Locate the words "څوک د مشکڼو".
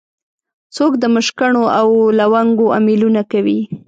0.75-1.63